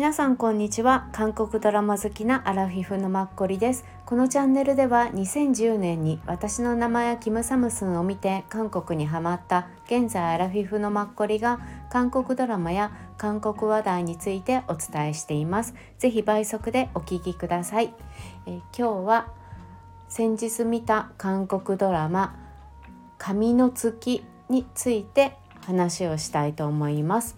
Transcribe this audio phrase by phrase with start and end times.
[0.00, 1.10] 皆さんこんにちは。
[1.12, 3.84] 韓国ドラマ好きなアラフィフのマッコリです。
[4.06, 11.60] このチャンネルでは2010年に私の名前やキムサムスンを見て韓国にハマった現在アラフィフのマッコリが
[11.90, 15.74] 韓国ドラマや韓国話題についてお伝えしています。
[15.98, 17.92] ぜひ倍速でお聞きください。
[18.46, 19.26] え今日は
[20.08, 22.34] 先日見た韓国ドラマ
[23.18, 25.36] 神の月について
[25.66, 27.36] 話をしたいと思います。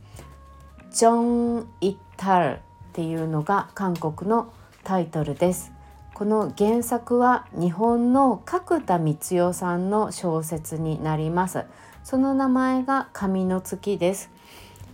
[0.92, 2.58] ジョン・イッタルっ
[2.92, 4.52] ていうのが韓国の
[4.84, 5.72] タイトルです。
[6.14, 11.64] この原作は日本の角田光代さんの小説になります。
[12.04, 14.30] その名前が神の月です。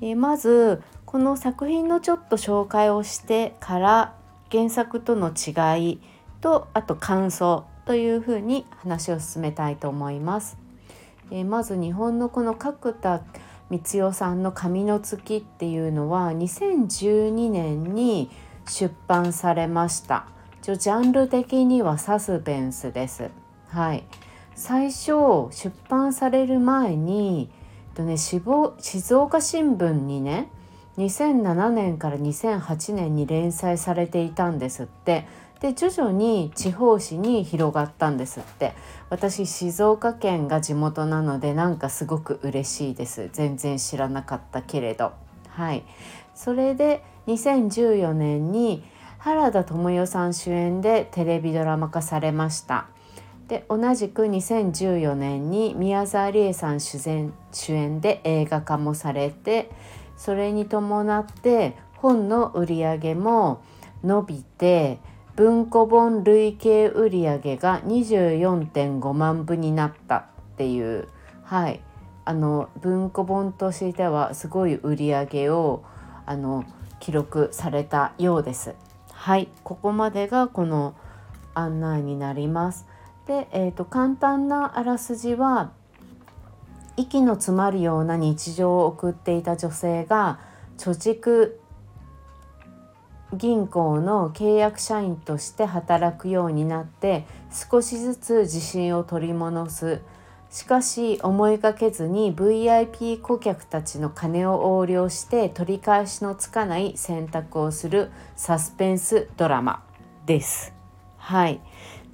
[0.00, 4.14] えまずこの作品のちょっと紹介をしてから
[4.50, 6.00] 原作との違い
[6.41, 10.56] とあと感想というふうに話を進めたいと思います。
[11.30, 13.20] えまず日本のこの角田
[13.70, 18.30] 光代さんの「紙の月」っていうのは2012年に
[18.66, 20.27] 出版されました。
[20.62, 23.30] ジャンル的にはサスペンスです。
[23.69, 24.05] はい。
[24.55, 27.50] 最初出版される前に
[27.94, 28.41] とね静
[29.14, 30.50] 岡新聞にね
[30.98, 35.27] 2007年から2008年に連載されていたんですって。
[35.61, 38.75] で徐々に地方紙に広がったんですって。
[39.11, 43.28] 私静岡県が地元なのでなんかすごく嬉しいです。
[43.33, 45.12] 全然知らなかったけれど。
[45.48, 45.84] はい。
[46.34, 48.84] それで2014年に
[49.19, 52.87] 原田知世さん主演でテレビドラマ化されました。
[53.48, 59.70] で同じく2014年に宮沢りえさん主演主演で映画化もされて
[60.19, 63.62] それに伴って本の売り上げも
[64.05, 64.98] 伸びて
[65.39, 70.25] 文庫本累計売上が24.5万部になったっ
[70.56, 71.06] ていう
[71.44, 71.81] はい
[72.25, 75.84] あの文庫本としてはすごい売り上げを
[76.27, 76.64] あの
[76.98, 78.75] 記録されたようです。
[79.12, 80.97] はいここまでがこの
[81.55, 82.88] 案内になります。
[83.28, 85.70] で、えーと、簡単なあらすじは
[86.97, 90.41] 息の詰まるような日常を送っていた女性が
[90.78, 91.53] 貯蓄
[93.34, 100.00] 銀行の契約社員として働くようになって少しずつ自信を取り戻す
[100.50, 109.84] しかし思いがけずに VIP 顧客たちの金を横領して取り返しのつかない選択をするサスペンスドラマ
[110.25, 110.72] です。
[111.19, 111.61] はい、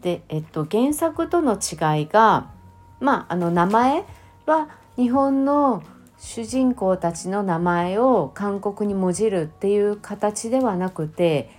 [0.03, 2.51] で、えっと、原作との違いが
[2.99, 4.05] まああの名前
[4.47, 5.85] は日本の
[6.19, 11.51] 主人公たちの名前を韓国にもじるっていう形ではなくて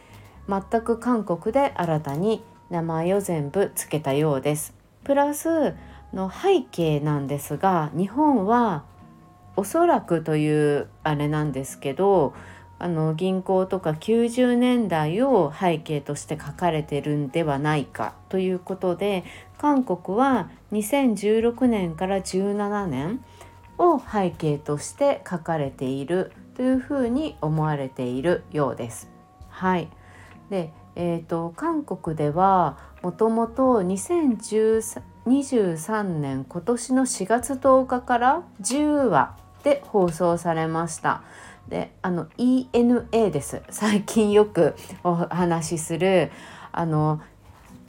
[0.47, 4.73] 全く韓国で新たに名前を全部付けたようです。
[5.03, 5.75] プラス
[6.13, 8.85] の背景なんですが日本は
[9.55, 12.33] おそらくというあれなんですけど
[12.77, 19.23] あの銀行とか90年代を背景として書かれてるんではないかということで
[19.57, 23.23] 韓国は2016年から17年
[23.77, 29.09] を背景として書かれているというふうに思われているようです。
[29.49, 29.89] はい、
[30.49, 41.23] で、えーと、韓国ではもともと2023年今年の4月10日から10話で放送されました。
[41.67, 46.31] であの ENA です最近よくお話しする
[46.71, 47.21] あの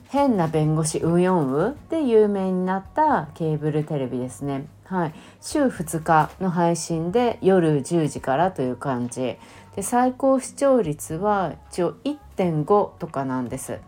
[0.09, 4.67] 変な弁護士ウヨンウで有名になったケーブルテレビですね。
[4.85, 9.37] はい、週2日の配信で夜10時からという感じ
[9.75, 13.81] で最高視聴率は一応1.5とかなんです。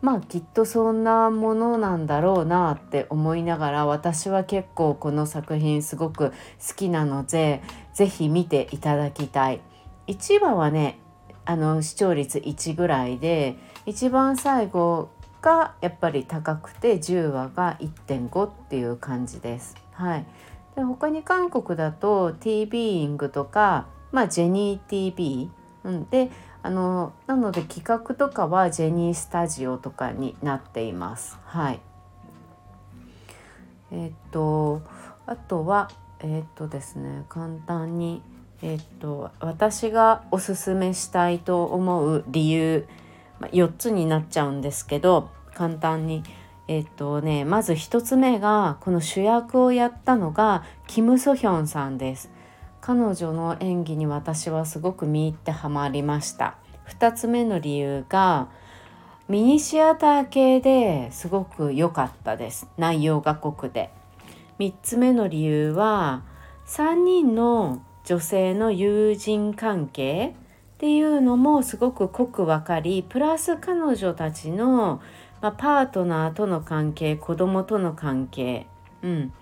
[0.00, 7.62] まあきっとそんなものなんだろうなって思いながら私は結構この作品すごく好きなので
[7.94, 9.60] 是非見ていただきたい。
[10.06, 10.98] 1話はね
[11.46, 13.56] あの視聴率1ぐらいで
[13.86, 15.10] 一番最後
[15.44, 19.76] がやっぱり高くて10話が1.5っていう感じです。
[19.92, 20.26] はい、
[20.74, 25.50] で他に韓国だと TV イングとか、まあ、ジェニー TV、
[25.84, 26.30] うん、で
[26.62, 31.38] あのなので企画とかはジェニースタジオとかになっています。
[31.44, 31.80] はい、
[33.92, 34.80] えっと
[35.26, 38.22] あとはえっとですね簡単に
[38.62, 42.86] えっと私がおすすめしたいと思う理由
[43.40, 46.22] ま4つになっちゃうんですけど簡単に。
[46.66, 52.30] えっとねまず1つ目がこの主役をやったのがキム・ソヒョンさんです。
[52.80, 56.56] 彼女の演技に私はすごく見入ってハマりました。
[56.88, 58.48] 2つ目の理由が
[59.28, 62.68] ミニシアター系ですごく良かったです。
[62.76, 63.90] 内容が濃くて。
[64.58, 66.22] 3つ目の理由は
[66.66, 70.34] 3人の女性の友人関係
[70.84, 75.00] っていうのもすごく濃く分かりプラス彼女たちの、
[75.40, 78.66] まあ、パートナーとの関係子供との関係、
[79.00, 79.32] うん、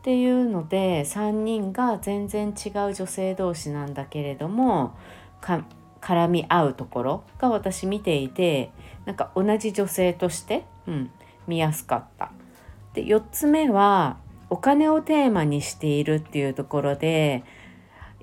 [0.00, 4.96] っていうので3人が全然違う女性同士なんだけれども
[5.40, 8.72] 絡み合うところが私見ていて
[9.04, 11.10] なんか同じ女性として、うん、
[11.46, 12.32] 見やすかった。
[12.94, 14.16] で4つ目は
[14.48, 17.44] お金をテーマにしているっていうところで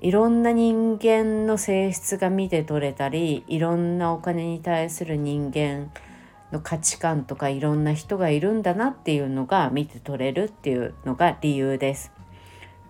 [0.00, 5.90] いろんな人間の性質が見て取れたりいろんなお金に対する人間
[6.52, 12.12] の価値観とかいろんな人がいるんだなっていうのが見て取れるっていうのが理由です。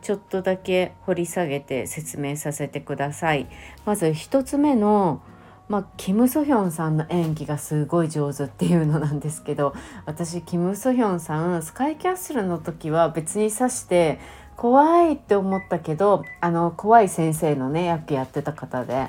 [0.01, 3.49] ちょっとだけ掘り下げて説明させてください。
[3.85, 5.23] まず1つ目の
[5.69, 9.75] まあ、キム・ソヒョンさんの演技がすごい上手っていうのなんですけど
[10.07, 14.19] 私キム・ソヒョンさんスカイキャッスルの時は別に刺して
[14.59, 19.07] 怖いって思ったけどあの怖い先生のね役やってた方で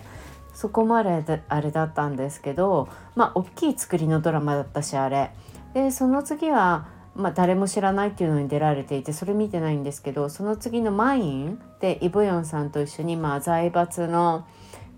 [0.53, 5.31] そこまであれだったんですけどまあ大きい作りのドラマだったしあれ。
[5.73, 14.45] でその次はまあ、誰も知らないっていうのに出られていてそれ見てないんですけどその次の「マイン」でイ・ブヨンさんと一緒に、まあ、財閥の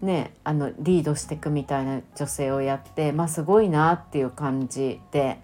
[0.01, 5.39] ね、あのリードしていくみたいな女性をやって、まあ、すごいなっていう感じで、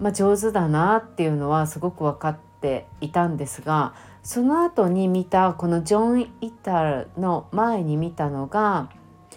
[0.00, 3.94] まあ、上手だなっていうのはすごく分かっていたんですが
[4.26, 8.90] その後に見たこのジョン・イタルの前に見たのが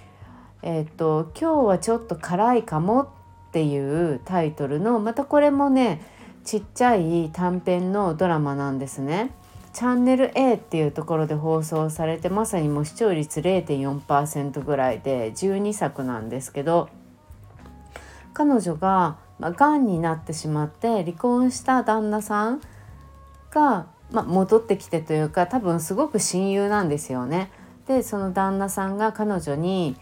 [0.63, 3.07] 「えーと、今日はちょっと辛いかも」っ
[3.51, 6.01] ていうタイトルのまたこれもね
[6.43, 9.29] ちっちゃい短編のドラマなんですね。
[9.73, 16.89] チャンネル A っていうところで放送されてまさにもう視聴率0.4%ぐらいで12作なんですけど
[18.33, 22.61] 彼女が、まあ、がんになってしまって離婚した旦那さん
[23.51, 27.51] が、まあ、戻ってきてというか多分すごく親友なんですよね。
[27.87, 29.95] でその旦那さんが彼女に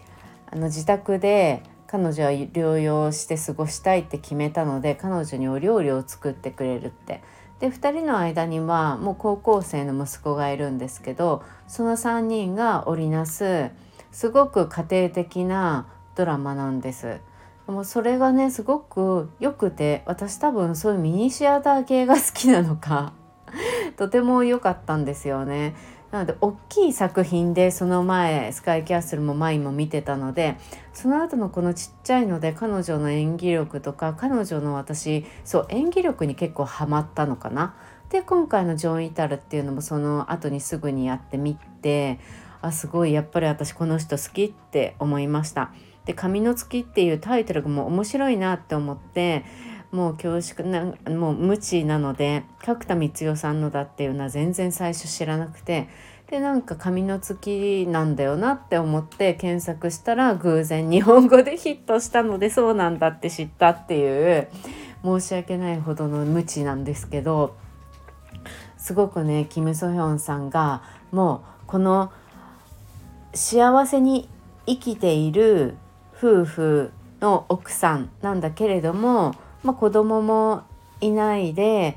[0.50, 7.22] あの自宅で彼女は療養して過ごしたいって決めたので彼女にお料理を作ってくれるって。
[7.60, 13.70] で2人の間にはもう高校生の息子がいるんですけどその3人が織りなす
[14.12, 17.20] すごく家庭的なドラマなんです。
[17.66, 23.12] もうそれがねすごく良くて私多分そういうミニシアター系が好きなのか
[23.98, 25.74] とても良かったんですよね。
[26.12, 30.56] なので大きい作品でその前スカイキャッスルも前も見てたので
[30.94, 37.74] その後のこのちっちゃいので彼女の演技力とか彼女の私そう演技力に結構ハマったのかな。
[38.08, 42.20] で今回の「ジョン・イタル」っていうのもその後にすぐにやってみて
[42.62, 45.72] あすごいやっぱり私この人好きって思いました。
[46.06, 49.44] で「髪の月」っていうタイトルがもう面白いなって思って
[49.90, 55.88] もう恐縮なもう無知なので角田光代さんのだっていうのは全然最初知らなくて
[56.30, 64.48] でなんか紙の月なんだよなって思って検索したら偶然日本語でヒットしたのでそうなんだって知ったっていう
[65.02, 67.56] 申し訳ないほどの無知なんですけど
[68.76, 70.82] すごくねキム・ソヒョンさんが
[71.12, 72.12] もうこの
[73.32, 74.28] 幸せに
[74.66, 75.76] 生きている
[76.16, 80.64] 夫婦の奥さんなんだけれどもまあ、子供も
[81.00, 81.96] いないで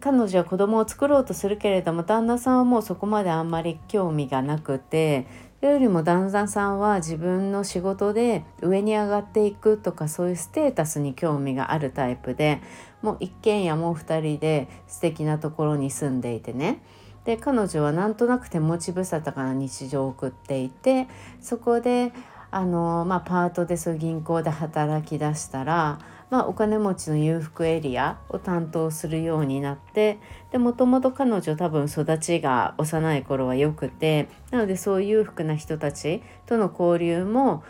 [0.00, 5.26] 彼女は子供を作ろうとするけれども旦那さんはもうそこまであんまり興味がなくて
[5.60, 12.60] よりも旦那さんは自分の仕事で上に上がっていくとかそういうステータスに興味があるタイプで
[13.02, 16.80] もう一軒家も2人で素敵なところに住んでいてね。
[17.24, 21.08] で彼女はなんとなく手持ち無沙汰な日常を送っていて
[21.42, 22.12] そこで
[22.50, 25.98] あの、まあ、パートでそういう銀行で働きだしたら
[26.30, 30.18] まあ、お金持ちの裕福エリアを担当するようになって
[30.52, 37.62] もともと彼女多分育ちが幼い頃はよくてなのでそういう裕福な人たちとの交流も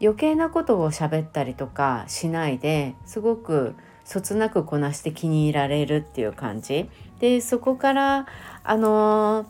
[0.00, 6.88] 余計なことを喋ったりとかしないですごくそつなくこなして気に入られるっていう感じ。
[7.18, 8.26] でそこから
[8.62, 9.46] あの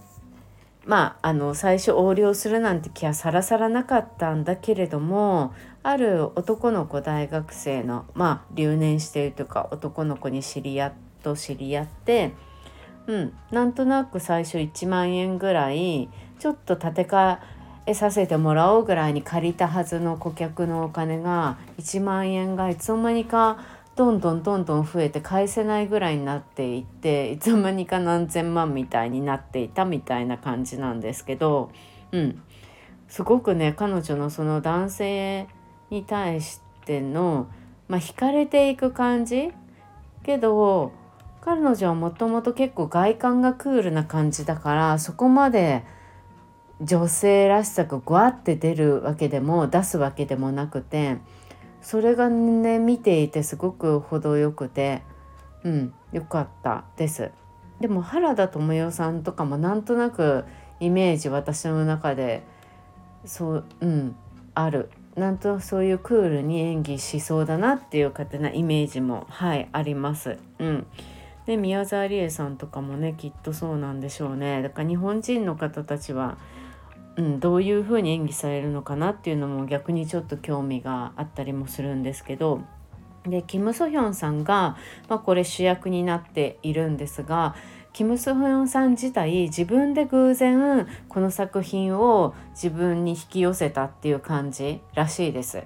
[0.86, 5.52] まああの最初横領するなんて気はさらさらなかったんだけれども
[5.82, 12.32] ある男の子大学生のまあ留年しているというか男の子に知り合っと知り合って
[13.08, 17.38] うんなんとなく最初1万円ぐらいちょっと立て替
[17.86, 23.58] えさせてもらおうぐらいに借りたはずの顧客のお金が1万円がいつの間にか
[23.96, 31.70] どんどんどんどん増えて返せないぐらいになっていっていつの間にか何千万みたいになっていたみたいな感じなんですけど
[32.12, 32.42] うん。
[33.08, 35.46] すごくね彼女のその男性
[35.90, 37.46] に対しての、
[37.86, 39.52] まあ、惹かれていく感じ？
[40.24, 40.92] けど
[41.40, 45.84] 彼女はもともと結構外観がクールな感じだからそこまで
[46.82, 51.18] 女性らしさがグワって出るわけでも出すわけでもなくて
[51.86, 55.02] それがね見ていてすごく程よくて
[55.62, 57.30] うんよかったです。
[57.78, 60.44] でも原田知世さんとかもなんとなく
[60.80, 62.42] イメージ私の中で
[63.24, 64.16] そううん
[64.56, 70.38] あるなんとそういうクールに演技しそうだなっていう勝手なイメージもはいあります。
[70.58, 70.86] うん
[71.46, 76.36] で宮沢りえさんとかもねきっとそうなんでしょうねだから日本人の方たちは、
[77.16, 82.60] うん、どういう風に演技されるのかなっていうのも逆にちょっと興味があったりもするんですけど
[83.24, 84.76] でキム・ソヒョンさんが、
[85.08, 87.56] まあ、これ主役になっているんですが
[87.92, 95.64] キム・ソヒョンさん自体自分で偶然この作品を自分に引き寄せたっていう感じらしいです。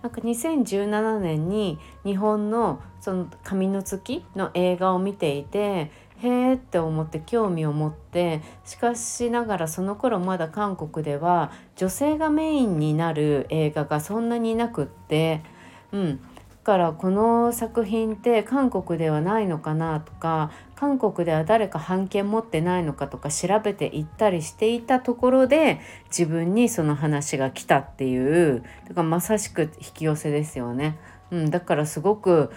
[0.00, 5.90] なんか2017年に日本のその「神の月」の映画を見ていて
[6.22, 15.42] へえって思って興味を持ってしかしながらその頃まだ韓国では女性がメインになる映画がそんなになくって、
[15.90, 16.22] うん、だ
[16.62, 30.98] からこの作品って韓国ではないのかなとか韓国では誰か版権持ってないのかとか調べていったりしていたところで自分にその話が来たっていうだからまさしく引き寄せですよね。
[31.32, 32.52] うん、だからすごく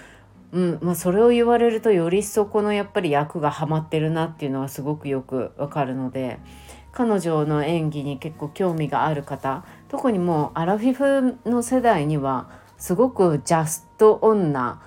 [0.55, 6.39] うんまあ、それを言われるとより一層このやっぱり役がハマってるなっていうのはすごくよくわかるので
[6.93, 14.81] 彼女の演技に結構興味がある方特にもうアラフィフの世代にはすごくジャストオンな、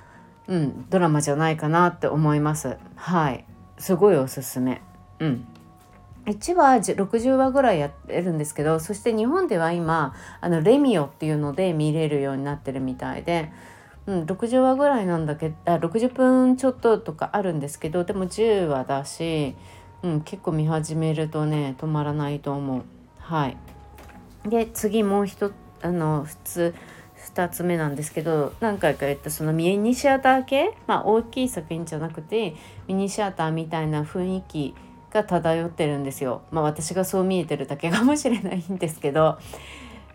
[0.47, 2.79] うん、ドラマじゃないかなって思います。
[2.97, 3.45] はい。
[3.77, 4.81] すごいおすすめ。
[5.19, 5.47] うん。
[6.25, 13.51] 1話60話ぐらいやってるんですけどそして日本では今あのレミオっていうので見れるようになってるみたいで、
[14.09, 19.55] うん、60話ぐらいなんだけど60分ちょっととかあるんですけどでも10話だし、
[20.03, 22.83] うん、結構見始めるとね止まらないと思う
[23.19, 23.57] はい
[24.49, 26.75] で次もう一あの普通
[27.35, 34.75] 2つ目なんですけど何回か言ったそのミニシアター系、まあ、大きい作品じゃなくてミニシアターみたいな雰囲気
[35.11, 36.43] が漂ってるんですよ。
[36.51, 39.39] まあ、私がそう見えてるだけかもしれないんですけど、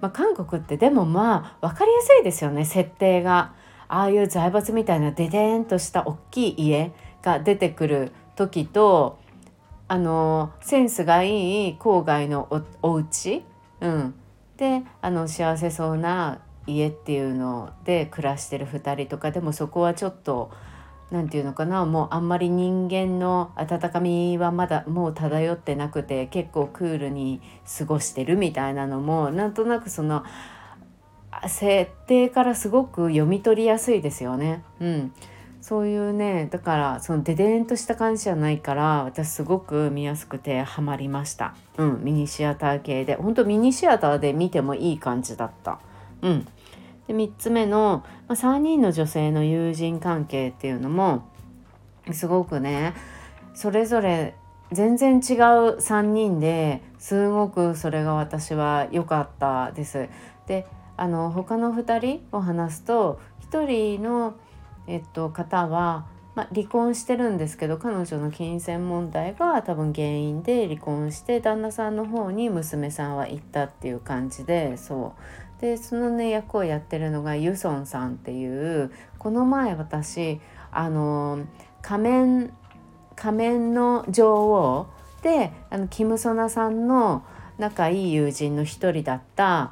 [0.02, 3.54] まあ、韓国ってでもまあ分かりやすいですよね設定が。
[3.94, 9.20] ああいう財閥みたいなデデーンとした大きい家が出てくる時と
[9.88, 13.44] あのセンスがいい郊外のおお家、
[13.82, 14.16] うん、
[14.58, 20.50] であの幸せそうな家っていうので暮らしてる2人とかでもそこはちょっと
[21.12, 27.42] 何て言うのかなもうあんまり人間の温かみはまだもう漂ってなくて結構クールに
[27.78, 30.24] 過ごしてるみたいなのもなんとなくその
[31.48, 34.64] 設定からすごく読み取りやすいですよね。
[34.80, 35.14] うん、
[35.62, 41.56] そういうねだからそのデデンとした感じじゃないから私すごく見やすくてハマりました。
[41.78, 45.80] うん、ミニシアター系で本当ミニシアターで見てもいい感じだった。
[46.22, 46.46] うん、
[47.08, 51.28] で3つ目の、まあ、3人の女性の友人関係っていうのも
[52.12, 52.94] すごくね
[53.54, 54.36] それぞれ
[54.72, 55.20] 全然違う
[55.78, 60.10] 3人ですごくそれが私は良かったです。
[60.48, 60.66] で
[60.98, 63.20] あの他の2人を話すと
[63.50, 64.36] 1人の、
[64.88, 75.62] えっと、方は、まあ、離婚してるんですけど彼女の金銭問題が多分原因で離婚して旦那さんの方に娘さんは行ったっていう感じでそう。
[75.62, 81.46] でそのね役をやってるのがユソンさんっていうこの前私あの
[81.82, 82.54] 仮面
[83.16, 84.88] 仮面の女王
[85.22, 87.24] であのキム・ソナさんの
[87.58, 89.72] 仲いい友人の一人だった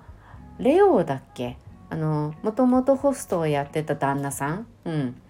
[0.62, 1.58] レオだっけ？
[1.90, 5.22] あのもともとホストをやってた旦那さん、うん、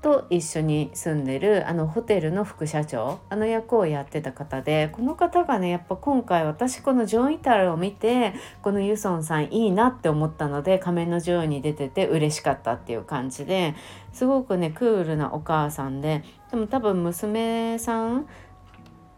[0.00, 3.18] と一緒に住んでるあのホテルの副社長？
[3.30, 13.74] あの役をやってた方でこの方がねやっぱ今回私このジョン・イタルを見てこのユソンさんいいなって思ったので仮面の女王に出てて嬉しかったっていう感じで
[14.12, 18.28] すごくねクールなお母さんででも多分娘さん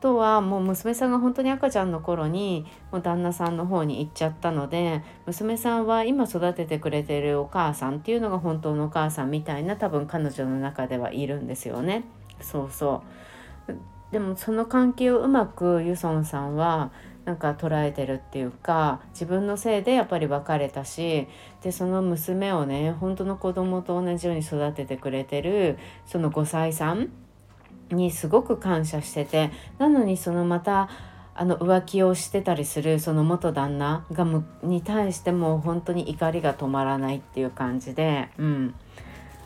[0.01, 12.05] とはもう娘さんが本当に赤ちゃんの頃にもう旦那さんの方に行っちゃったので娘さんは今育ててくれてるお母さんっていうのが本当のお母さんみたいな多分彼女の中ではいるんですよね。
[12.41, 13.03] そうそ
[13.69, 13.75] う
[14.13, 16.91] でもその関係をうまくユソンさんは
[17.25, 21.29] なんか捉えてるっていうか自分のせいでやっぱり別れたし
[21.63, 27.11] でその娘をね本当の子供と同じように育ててくれてるその5歳さん
[27.91, 30.89] にすごく感謝しててなのにそのまた
[31.35, 38.75] あの浮気をしてたりするその元旦那がむに対しても本当に怒りが止まらないっていう感じで、うん、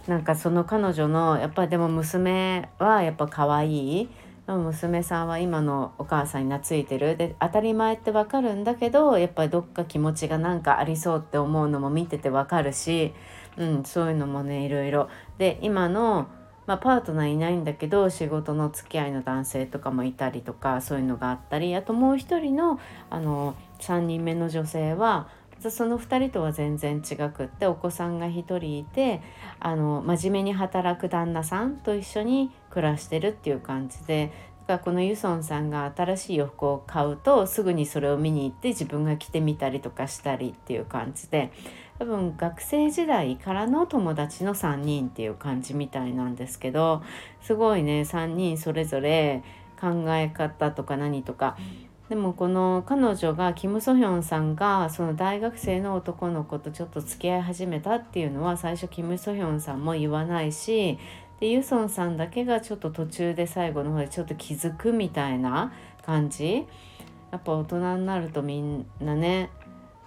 [0.07, 4.09] なんかその彼女のやっぱりでも娘はやっぱ可愛い。
[4.49, 7.17] 娘さんは今のお母さんに懐いてる。
[7.17, 13.15] で当たり前ってわかるんだけどやっぱりどっか気持ちがなんかありそうって思うのも見ててわかるし、
[13.57, 15.09] うん、そういうのもねいろいろ。
[15.39, 16.27] で今の
[16.67, 22.79] まあ、パートナーいないんだけど仕事の付き合いの男性とかもいたりとかそういうのがあったりあともう一人の
[23.11, 25.29] あの3人目の女性は
[25.71, 29.23] その2人とは全然違くってお子さんが1人いて
[29.61, 34.33] あの真面目に働く旦那さんと一緒に暮らしてるっていう感じで
[34.85, 41.53] このユソンさんが新しい洋服を買うとすぐにそれを見に行って自分が着てみたりとかしたりっていう感じで
[42.03, 47.01] 多分学生時代からの友達の3人っていう感じみたいなんですけど
[47.41, 49.45] すごいね3人それぞれ
[49.81, 51.57] 考え方とか何とか。
[52.09, 60.99] でもこの彼女がキム・ソヒョンさんがその大学生の男の子とちょっと付き合い始めたっていうのは最初キム・ソヒョンさんも言わないし
[61.39, 65.73] でユソンさんだけがちょっと途中で最後の方でちょっと気づくみたいな
[66.05, 66.67] 感じ。
[67.31, 69.49] やっぱ大人になるとみんなね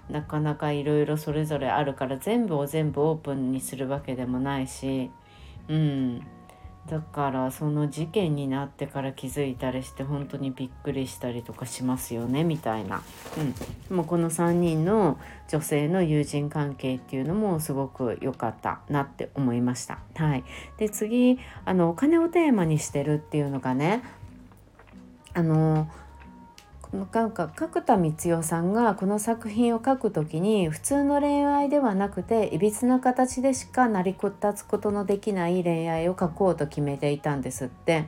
[0.10, 5.12] なかなかいろいろそれぞれあるから全部を全部オープンにするわけでもないし
[5.68, 6.28] うん。
[6.88, 13.02] だからその事件になってから気づいたりして本当にびっくりしたりとかしますよねみたいな、
[13.90, 19.98] うん、もうこの3人の女性の友人関係っていうのもすごく良かったなって思いました。
[20.16, 20.44] はい、
[20.78, 24.04] で次あのお金をテーマにしてるっていうのがね
[25.34, 25.90] あの
[27.14, 38.06] なんか角田光代さんがこの作品を書く時に普通の恋愛ではなくていびつな形でしか成り立つことのできない恋愛を書こうと決めていたんですって。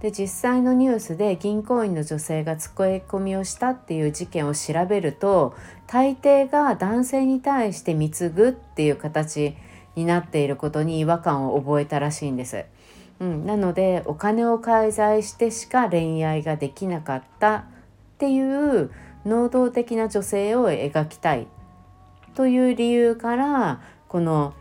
[0.00, 5.54] で実際のニュースで銀行員の女性がつこえ込みをしたっていう事件を調べると
[5.86, 9.54] 大抵が男性に対して貢ぐっていう形
[9.96, 12.64] になっていることに違和感を覚えたらしいんです。
[13.20, 17.66] うん、なのでお金を介在してしか恋愛ができなかった
[18.20, 18.90] っていう
[19.24, 21.46] 能動的な女性を描きたい
[22.34, 24.52] という理由からこの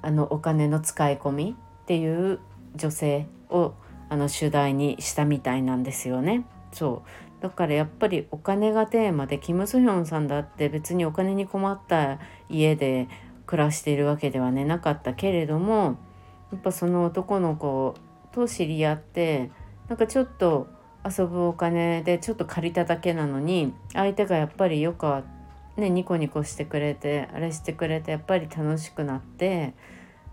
[0.00, 2.38] あのお金の使い込みっていう
[2.76, 3.74] 女性を
[4.08, 6.46] あの主題にしたみたいなんですよね。
[6.70, 7.02] そ
[7.40, 13.08] うだからやっぱりお金がテーマでキム・ソヒョンさんだって別にお金に困った家で
[13.46, 15.98] 暮らしているわけではねなかったけれども
[16.52, 17.96] やっぱその男の子
[18.30, 19.50] と知り合って
[19.88, 20.77] なんかちょっと
[21.08, 25.06] 遊ぶお金でちょっと借りただけなのに相手がやっぱりよく
[25.76, 29.74] ねニコニコしてくれてあれしてくれてやっぱり楽しくなって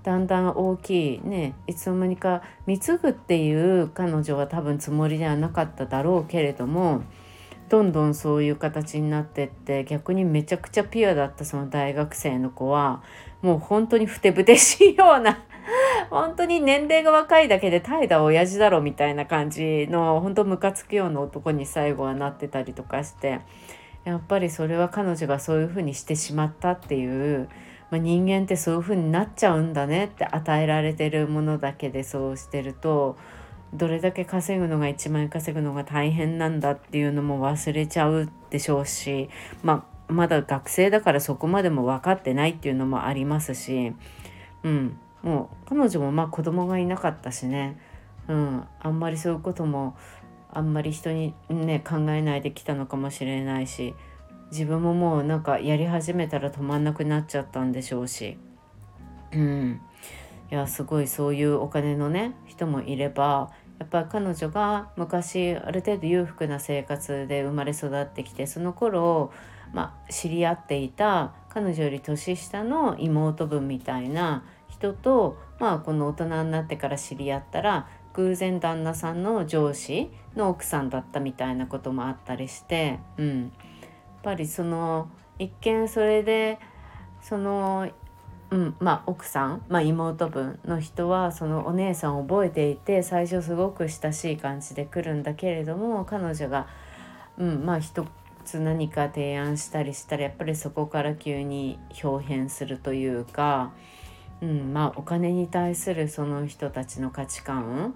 [0.04, 7.04] だんだん大きいねいつの間にか貢ぐっていう彼女は多分つもりではなかっただろうけれども
[7.70, 13.02] どんどんそういう形になってって逆にめちゃくちゃピュアだったその大学生の子は
[13.42, 15.44] もう本当にふてぶてしいような
[16.10, 23.40] 本当に年齢が若いだけで怠惰親父だろみたいな感じの本当ムカつくような男に最後はなってたりとかして
[24.04, 27.50] やっぱりそれは彼女がそういうふうにしてしまったっていう、
[27.90, 33.18] まあ、人間ってそういうふうになっちゃうんだねって与えられてるものだけでそうしてると
[33.74, 39.30] どれだけ稼ぐのが1万円稼ぐのが大変なんだっていうのも忘れちゃうでしょうし、
[39.64, 43.94] まあ、まだ学生だからそこまでも分かってないっていうのもありますし、
[44.64, 47.80] うん、もう彼女もまあ子供がいなかったしね、
[48.28, 49.98] うん、あんまりそういうことも
[50.54, 53.96] あんまり人にね考えないできたのかもしれないし
[54.52, 58.38] 自分ももうなんかやり始めたら止まんなくなっちゃったんでしょうし。
[59.34, 59.82] うん。
[60.52, 69.34] いやすごいそういうお金のね人もいればやっぱ彼女が昔ある程度裕福な生活で生まれ育ってきてその頃、
[69.74, 83.50] まあ、知り合っていた彼女より年下の妹分みたいな人と、まあ、この大人になってから知り合ったら偶然旦那さんの上司の奥さんだったみたいなこともあったりして、うん、やっ
[84.24, 85.10] ぱりその
[85.40, 86.60] 一見それで
[87.22, 87.90] その、
[88.52, 96.68] うんまあ、奥さん、まあ、妹分の人はそのお姉さんを覚えていて最初すごく親しい感じで来るんだけれども彼女が、
[97.38, 98.06] うんまあ、一
[98.46, 103.72] つ何か提案したりしたらやっぱりそこから急に表変するというか。
[104.46, 107.96] うんまあ、お金に対するその人たちの価値観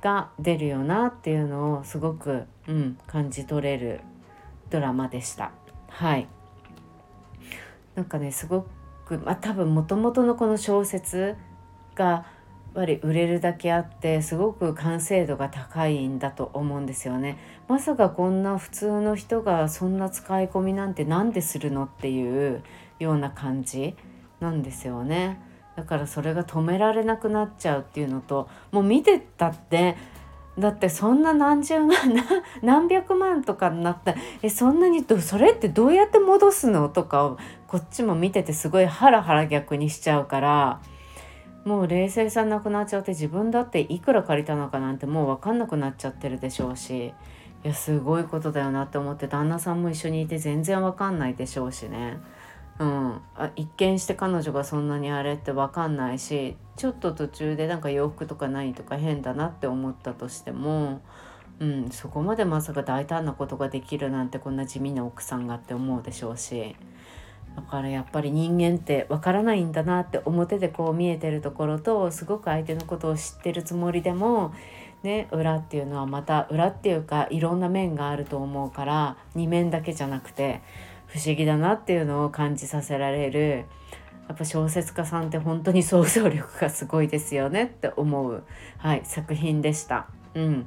[0.00, 4.00] が出るよなっていうのをすごく、うん、感じ取れる
[4.70, 5.50] ドラマでした。
[5.88, 6.28] はい
[7.96, 8.66] なんかねすご
[9.04, 11.34] く、まあ、多分もともとのこの小説
[11.96, 12.24] がや
[12.70, 17.38] っぱり売れるだけあってすごく完成度が高いんだと思うんですよね。
[17.66, 22.62] まさかこんな普通の人がそんな使い込みなんて何でするのっていう
[23.00, 23.96] ような感じ。
[24.40, 25.40] なんですよね
[25.76, 29.96] だからそれが止められなくなっちゃうっていうのともう見てたって
[30.58, 31.90] だってそんな何十万
[32.62, 40.80] 何百万とかになったえそんなにそれってどうやって戻すのとかをこっちも見ててすごいハラハラ逆にしちゃうから
[41.64, 47.14] もう冷静さなくなっちゃって自分だっていくら借りたのかなんてもう分かんなくなっちゃってるでしょうし
[47.64, 52.18] いやすごいことだよなって思って旦那さんも一緒にいて全然分かんないでしょうしね。
[52.80, 61.02] うん、あ一見して彼女がそんなにあれって分かんないしちょっと途中でなんか洋服とか何とか変だなって思ったとしても、
[61.58, 66.74] うん、そこまでまさか大胆なことができるなんてこんな地味な奥さんがって思うでしょうし
[67.54, 74.54] だからやっぱり人間って分からないんだなって表でこう見えてるところとすごく相手のことを知ってるつもりでも
[75.02, 80.60] ね、裏っていうのはまた裏っていうかいろんな面があると思うから2面だけじゃなくて
[81.12, 83.64] 不思議だなっていうのを感じさせられる。
[84.28, 88.44] やっぱ小説家さんって本当に想像力がすごいですよねって思う、
[88.78, 90.06] はい、作品でした。
[90.36, 90.66] うん、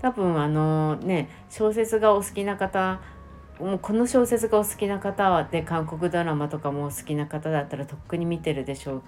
[0.00, 3.02] 多分あのね小説がお好きな方
[3.60, 9.02] もうこの小説がお好きな方で韓国ドラマとかもお好きな方だったらとっくに見てるでしょう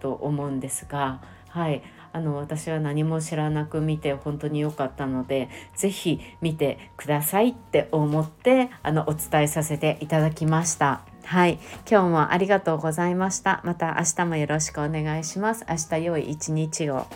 [0.00, 1.82] と思うんですがはい。
[2.12, 11.02] あの私は何も知らなく見て本当に良かったので是非見てくださいって思ってあのお伝えさせていただきました。
[11.24, 13.60] はい、今日もありがとうございました。
[13.64, 15.64] また明日もよろしくお願いします。
[15.68, 17.06] 明日良い一日を。